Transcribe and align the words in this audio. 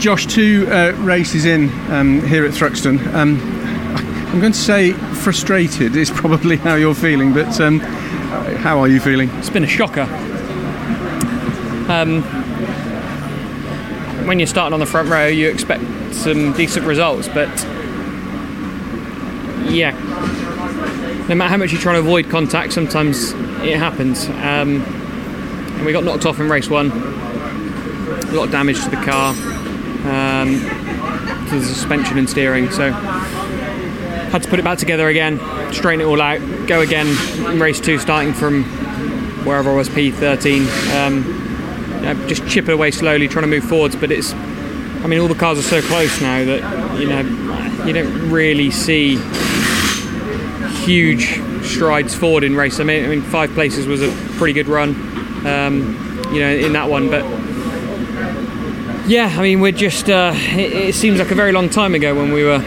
Josh, 0.00 0.24
two 0.24 0.66
uh, 0.70 0.92
races 1.00 1.44
in 1.44 1.68
um, 1.90 2.22
here 2.22 2.46
at 2.46 2.52
Thruxton. 2.52 3.06
Um, 3.12 3.38
I'm 4.28 4.40
going 4.40 4.52
to 4.52 4.58
say 4.58 4.92
frustrated 4.92 5.94
is 5.94 6.10
probably 6.10 6.56
how 6.56 6.76
you're 6.76 6.94
feeling, 6.94 7.34
but 7.34 7.60
um, 7.60 7.80
how 7.80 8.80
are 8.80 8.88
you 8.88 8.98
feeling? 8.98 9.28
It's 9.34 9.50
been 9.50 9.62
a 9.62 9.66
shocker. 9.66 10.04
Um, 11.90 12.22
when 14.26 14.38
you're 14.38 14.46
starting 14.46 14.72
on 14.72 14.80
the 14.80 14.86
front 14.86 15.10
row, 15.10 15.26
you 15.26 15.50
expect 15.50 15.84
some 16.14 16.54
decent 16.54 16.86
results, 16.86 17.28
but 17.28 17.50
yeah, 19.70 19.90
no 21.28 21.34
matter 21.34 21.50
how 21.50 21.58
much 21.58 21.72
you 21.72 21.78
try 21.78 21.92
to 21.92 21.98
avoid 21.98 22.30
contact, 22.30 22.72
sometimes 22.72 23.32
it 23.62 23.76
happens. 23.76 24.28
Um, 24.28 24.80
and 24.80 25.84
we 25.84 25.92
got 25.92 26.04
knocked 26.04 26.24
off 26.24 26.40
in 26.40 26.48
race 26.48 26.70
one. 26.70 26.90
A 26.90 28.32
lot 28.32 28.44
of 28.44 28.50
damage 28.50 28.82
to 28.84 28.88
the 28.88 28.96
car, 28.96 29.34
um, 30.06 30.60
to 31.48 31.58
the 31.58 31.64
suspension 31.64 32.18
and 32.18 32.28
steering. 32.28 32.70
So 32.70 32.92
had 34.30 34.42
to 34.44 34.48
put 34.48 34.58
it 34.58 34.64
back 34.64 34.78
together 34.78 35.08
again, 35.08 35.38
straighten 35.72 36.00
it 36.00 36.04
all 36.04 36.20
out, 36.20 36.40
go 36.68 36.80
again 36.80 37.08
in 37.52 37.60
race 37.60 37.80
two, 37.80 37.98
starting 37.98 38.32
from 38.32 38.64
wherever 39.44 39.70
I 39.70 39.74
was, 39.74 39.88
P13. 39.88 41.04
Um, 41.06 42.28
just 42.28 42.46
chip 42.46 42.68
it 42.68 42.72
away 42.72 42.90
slowly, 42.92 43.28
trying 43.28 43.42
to 43.42 43.48
move 43.48 43.64
forwards. 43.64 43.96
But 43.96 44.12
it's, 44.12 44.32
I 44.32 45.06
mean, 45.06 45.20
all 45.20 45.28
the 45.28 45.34
cars 45.34 45.58
are 45.58 45.62
so 45.62 45.82
close 45.82 46.20
now 46.20 46.44
that 46.44 46.98
you 46.98 47.08
know 47.08 47.84
you 47.84 47.92
don't 47.92 48.30
really 48.30 48.70
see 48.70 49.16
huge 50.84 51.40
strides 51.64 52.14
forward 52.14 52.44
in 52.44 52.54
race. 52.54 52.80
I 52.80 52.84
mean, 52.84 53.04
I 53.04 53.08
mean, 53.08 53.22
five 53.22 53.50
places 53.52 53.86
was 53.86 54.02
a 54.02 54.10
pretty 54.38 54.52
good 54.52 54.68
run, 54.68 54.90
um, 55.46 55.96
you 56.32 56.40
know, 56.40 56.50
in 56.50 56.72
that 56.72 56.88
one. 56.88 57.10
But 57.10 57.24
yeah, 59.10 59.26
I 59.36 59.42
mean, 59.42 59.60
we're 59.60 59.72
just. 59.72 60.08
Uh, 60.08 60.32
it, 60.34 60.72
it 60.72 60.94
seems 60.94 61.18
like 61.18 61.32
a 61.32 61.34
very 61.34 61.50
long 61.50 61.68
time 61.68 61.94
ago 61.94 62.14
when 62.14 62.32
we 62.32 62.44
were 62.44 62.60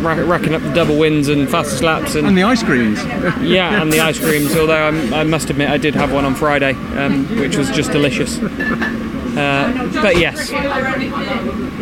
ra- 0.00 0.14
racking 0.14 0.54
up 0.54 0.62
the 0.62 0.72
double 0.72 0.98
wins 0.98 1.28
and 1.28 1.48
fastest 1.48 1.82
laps 1.82 2.14
and, 2.14 2.26
And 2.26 2.38
the 2.38 2.42
ice 2.42 2.62
creams. 2.62 3.04
yeah, 3.42 3.82
and 3.82 3.92
the 3.92 4.00
ice 4.00 4.18
creams. 4.18 4.56
Although 4.56 4.88
I'm, 4.88 5.12
I 5.12 5.24
must 5.24 5.50
admit, 5.50 5.68
I 5.68 5.76
did 5.76 5.94
have 5.94 6.10
one 6.10 6.24
on 6.24 6.34
Friday, 6.34 6.72
um, 6.96 7.26
which 7.38 7.58
was 7.58 7.70
just 7.70 7.92
delicious. 7.92 8.38
Uh, 8.38 9.90
but 10.00 10.16
yes, 10.16 10.50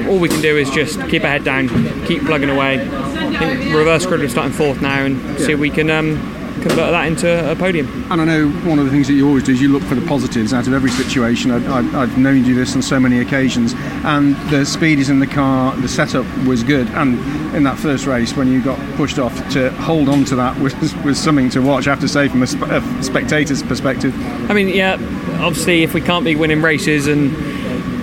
all 0.09 0.19
we 0.19 0.29
can 0.29 0.41
do 0.41 0.57
is 0.57 0.69
just 0.71 0.99
keep 1.09 1.23
our 1.23 1.31
head 1.31 1.45
down, 1.45 1.69
keep 2.07 2.23
plugging 2.25 2.51
away. 2.51 2.81
I 2.81 3.39
think 3.39 3.75
reverse 3.75 4.05
grid, 4.05 4.21
we're 4.21 4.29
starting 4.29 4.53
fourth 4.53 4.83
now, 4.83 5.05
and 5.05 5.39
see 5.39 5.53
if 5.53 5.61
we 5.61 5.71
can 5.71 5.91
um, 5.91 6.42
convert 6.63 6.93
that 6.93 7.07
into 7.07 7.51
a 7.51 7.57
podium. 7.57 8.07
And 8.11 8.21
I 8.21 8.25
know 8.25 8.49
one 8.69 8.79
of 8.79 8.85
the 8.85 8.91
things 8.91 9.09
that 9.09 9.15
you 9.15 9.27
always 9.27 9.43
do 9.43 9.53
is 9.53 9.61
you 9.61 9.69
look 9.69 9.83
for 9.83 9.95
the 9.95 10.07
positives 10.07 10.53
out 10.53 10.67
of 10.67 10.73
every 10.73 10.91
situation. 10.91 11.51
I, 11.51 11.81
I, 11.81 12.03
I've 12.03 12.17
known 12.17 12.39
you 12.39 12.45
do 12.45 12.55
this 12.55 12.75
on 12.75 12.83
so 12.83 13.01
many 13.01 13.21
occasions. 13.21 13.75
And 14.05 14.37
the 14.51 14.65
speed 14.65 14.99
is 14.99 15.11
in 15.11 15.19
the 15.19 15.27
car, 15.27 15.77
the 15.77 15.89
setup 15.89 16.27
was 16.47 16.63
good. 16.63 16.89
And 16.91 17.19
in 17.55 17.65
that 17.65 17.79
first 17.79 18.07
race, 18.07 18.35
when 18.37 18.49
you 18.49 18.63
got 18.63 18.79
pushed 18.97 19.19
off, 19.19 19.37
to 19.53 19.71
hold 19.73 20.09
on 20.09 20.25
to 20.27 20.37
that 20.37 20.59
was, 20.61 20.75
was 21.05 21.19
something 21.19 21.51
to 21.51 21.61
watch, 21.61 21.87
I 21.87 21.91
have 21.91 22.01
to 22.01 22.09
say, 22.09 22.29
from 22.29 22.43
a, 22.43 22.47
sp- 22.47 22.71
a 22.71 23.03
spectator's 23.03 23.63
perspective. 23.63 24.15
I 24.51 24.55
mean, 24.55 24.69
yeah, 24.69 24.95
obviously, 25.41 25.83
if 25.83 25.95
we 25.95 26.01
can't 26.01 26.25
be 26.25 26.37
winning 26.37 26.63
races 26.63 27.09
and 27.09 27.35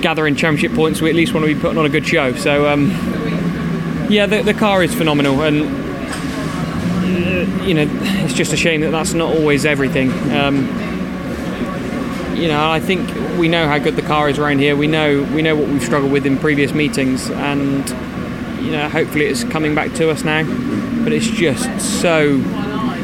gathering 0.02 0.36
championship 0.36 0.76
points, 0.76 1.02
we 1.02 1.10
at 1.10 1.16
least 1.16 1.34
want 1.34 1.46
to 1.46 1.54
be 1.54 1.60
putting 1.60 1.78
on 1.78 1.86
a 1.86 1.90
good 1.90 2.08
show. 2.08 2.34
So, 2.36 2.68
um, 2.68 2.90
yeah, 4.10 4.26
the, 4.26 4.42
the 4.42 4.54
car 4.54 4.84
is 4.84 4.94
phenomenal, 4.94 5.42
and 5.44 5.89
you 7.68 7.74
know, 7.74 7.88
it's 8.24 8.34
just 8.34 8.54
a 8.54 8.58
shame 8.58 8.82
that 8.82 8.92
that's 8.92 9.14
not 9.14 9.36
always 9.36 9.66
everything. 9.66 10.12
Um, 10.34 10.68
you 12.36 12.48
know, 12.48 12.72
I 12.72 12.80
think 12.80 13.10
we 13.38 13.48
know 13.48 13.68
how 13.68 13.78
good 13.80 13.96
the 13.96 14.02
car 14.02 14.30
is 14.30 14.40
around 14.40 14.60
here. 14.60 14.76
We 14.76 14.88
know 14.88 15.24
we 15.34 15.42
know 15.42 15.56
what 15.56 15.68
we've 15.68 15.84
struggled 15.84 16.12
with 16.12 16.26
in 16.26 16.38
previous 16.38 16.74
meetings, 16.74 17.30
and 17.30 17.88
you 18.64 18.72
know, 18.72 18.88
hopefully 18.90 19.26
it's 19.26 19.44
coming 19.44 19.76
back 19.76 19.94
to 19.96 20.10
us 20.10 20.24
now. 20.24 20.44
But 21.04 21.14
it's 21.14 21.28
just 21.28 22.02
so 22.02 22.42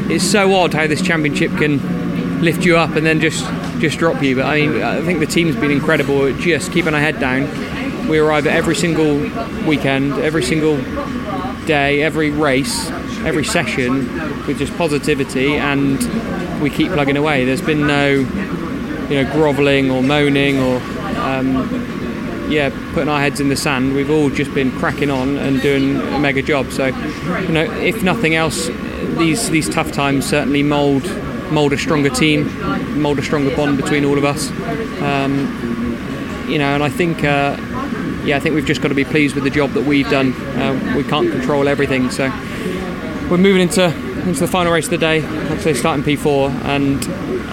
it's 0.08 0.24
so 0.24 0.54
odd 0.54 0.72
how 0.72 0.86
this 0.86 1.02
championship 1.02 1.50
can 1.52 2.40
lift 2.40 2.64
you 2.64 2.76
up 2.76 2.96
and 2.96 3.04
then 3.04 3.20
just 3.20 3.44
just 3.80 3.98
drop 3.98 4.22
you. 4.22 4.36
But 4.36 4.46
I 4.46 4.60
mean, 4.60 4.82
I 4.82 5.02
think 5.02 5.20
the 5.20 5.26
team's 5.26 5.56
been 5.56 5.70
incredible 5.70 6.32
just 6.38 6.72
keeping 6.72 6.94
our 6.94 7.00
head 7.00 7.20
down. 7.20 8.08
We 8.08 8.18
arrive 8.18 8.46
at 8.46 8.54
every 8.54 8.76
single 8.76 9.18
weekend, 9.66 10.14
every 10.14 10.42
single 10.42 10.76
day, 11.66 12.02
every 12.02 12.30
race, 12.30 12.88
every 13.26 13.44
session 13.44 14.06
with 14.46 14.58
just 14.58 14.74
positivity, 14.78 15.56
and 15.56 15.98
we 16.62 16.70
keep 16.70 16.92
plugging 16.92 17.16
away. 17.16 17.44
There's 17.44 17.60
been 17.60 17.86
no, 17.86 18.10
you 18.10 19.22
know, 19.22 19.30
grovelling 19.32 19.90
or 19.90 20.02
moaning 20.02 20.58
or, 20.60 20.76
um, 21.18 22.48
yeah, 22.48 22.70
putting 22.94 23.08
our 23.08 23.20
heads 23.20 23.40
in 23.40 23.48
the 23.48 23.56
sand. 23.56 23.94
We've 23.94 24.10
all 24.10 24.30
just 24.30 24.54
been 24.54 24.70
cracking 24.70 25.10
on 25.10 25.36
and 25.38 25.60
doing 25.60 25.96
a 25.96 26.18
mega 26.20 26.40
job. 26.40 26.70
So, 26.70 26.86
you 26.86 27.48
know, 27.48 27.64
if 27.64 28.04
nothing 28.04 28.36
else, 28.36 28.68
these 29.18 29.50
these 29.50 29.68
tough 29.68 29.90
times 29.90 30.24
certainly 30.24 30.62
mould 30.62 31.04
mould 31.50 31.72
a 31.72 31.78
stronger 31.78 32.10
team, 32.10 32.46
mould 33.00 33.18
a 33.18 33.22
stronger 33.22 33.54
bond 33.56 33.76
between 33.76 34.04
all 34.04 34.18
of 34.18 34.24
us. 34.24 34.50
Um, 35.02 36.46
you 36.48 36.58
know, 36.58 36.74
and 36.74 36.82
I 36.82 36.88
think. 36.88 37.24
Uh, 37.24 37.56
yeah, 38.24 38.36
I 38.36 38.40
think 38.40 38.56
we've 38.56 38.66
just 38.66 38.82
got 38.82 38.88
to 38.88 38.94
be 38.94 39.04
pleased 39.04 39.36
with 39.36 39.44
the 39.44 39.50
job 39.50 39.70
that 39.74 39.84
we've 39.84 40.10
done. 40.10 40.32
Uh, 40.32 40.94
we 40.96 41.04
can't 41.04 41.30
control 41.30 41.68
everything, 41.68 42.10
so 42.10 42.26
we're 43.30 43.38
moving 43.38 43.62
into 43.62 43.84
into 44.26 44.40
the 44.40 44.48
final 44.48 44.72
race 44.72 44.86
of 44.86 44.90
the 44.90 44.98
day. 44.98 45.20
Say, 45.58 45.74
starting 45.74 46.04
P4, 46.04 46.50
and 46.64 47.04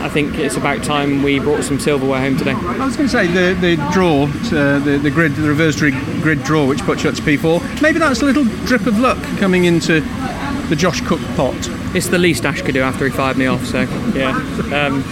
I 0.04 0.10
think 0.10 0.36
it's 0.36 0.58
about 0.58 0.84
time 0.84 1.24
we 1.24 1.40
brought 1.40 1.64
some 1.64 1.80
silverware 1.80 2.20
home 2.20 2.38
today. 2.38 2.54
I 2.54 2.86
was 2.86 2.98
going 2.98 3.08
to 3.08 3.10
say 3.10 3.28
the, 3.28 3.60
the 3.60 3.76
draw, 3.94 4.24
uh, 4.24 4.80
the, 4.80 5.00
the 5.02 5.12
grid, 5.12 5.36
the 5.36 5.48
reverse 5.48 5.80
grid, 5.80 5.94
grid 6.22 6.44
draw, 6.44 6.66
which 6.68 6.82
puts 6.82 7.04
you 7.04 7.10
up 7.10 7.16
to 7.16 7.22
P4. 7.22 7.82
Maybe 7.82 8.00
that's 8.00 8.22
a 8.22 8.26
little 8.26 8.46
drip 8.66 8.86
of 8.86 9.00
luck 9.00 9.22
coming 9.38 9.66
into 9.66 10.02
the 10.70 10.76
Josh 10.76 11.02
Cook 11.02 11.22
pot. 11.36 11.56
It's 11.96 12.08
the 12.08 12.18
least 12.18 12.46
Ash 12.46 12.62
could 12.62 12.74
do 12.74 12.82
after 12.82 13.06
he 13.06 13.12
fired 13.12 13.38
me 13.38 13.46
off, 13.46 13.66
so 13.66 13.82
yeah. 14.14 14.32
Um, 14.74 15.04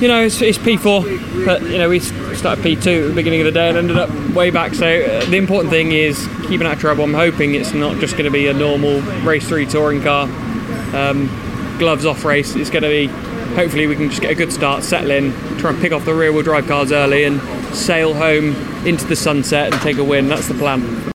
you 0.00 0.08
know, 0.08 0.22
it's, 0.22 0.40
it's 0.42 0.58
P4, 0.58 1.46
but 1.46 1.62
you 1.62 1.78
know, 1.78 1.88
we 1.88 2.00
started 2.00 2.64
P2 2.64 3.04
at 3.04 3.08
the 3.08 3.14
beginning 3.14 3.40
of 3.40 3.46
the 3.46 3.52
day 3.52 3.68
and 3.68 3.78
ended 3.78 3.96
up 3.96 4.10
way 4.34 4.50
back. 4.50 4.74
So 4.74 4.86
uh, 4.86 5.24
the 5.26 5.36
important 5.36 5.70
thing 5.70 5.92
is 5.92 6.28
keeping 6.48 6.66
out 6.66 6.74
of 6.74 6.80
trouble. 6.80 7.04
I'm 7.04 7.14
hoping 7.14 7.54
it's 7.54 7.72
not 7.72 7.98
just 7.98 8.14
going 8.14 8.24
to 8.24 8.30
be 8.30 8.48
a 8.48 8.54
normal 8.54 9.00
race 9.22 9.48
three 9.48 9.66
touring 9.66 10.02
car, 10.02 10.24
um, 10.94 11.28
gloves 11.78 12.04
off 12.04 12.24
race. 12.24 12.56
It's 12.56 12.70
going 12.70 12.82
to 12.82 12.88
be, 12.88 13.06
hopefully, 13.54 13.86
we 13.86 13.96
can 13.96 14.10
just 14.10 14.20
get 14.20 14.30
a 14.30 14.34
good 14.34 14.52
start, 14.52 14.82
settle 14.82 15.10
in, 15.10 15.32
try 15.58 15.70
and 15.70 15.80
pick 15.80 15.92
off 15.92 16.04
the 16.04 16.14
rear 16.14 16.32
wheel 16.32 16.42
drive 16.42 16.66
cars 16.66 16.92
early, 16.92 17.24
and 17.24 17.40
sail 17.74 18.14
home 18.14 18.54
into 18.86 19.04
the 19.06 19.16
sunset 19.16 19.72
and 19.72 19.80
take 19.82 19.98
a 19.98 20.04
win. 20.04 20.28
That's 20.28 20.48
the 20.48 20.54
plan. 20.54 21.12